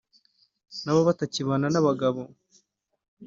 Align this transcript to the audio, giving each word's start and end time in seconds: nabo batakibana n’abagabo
nabo 0.83 0.99
batakibana 1.07 1.67
n’abagabo 1.71 2.21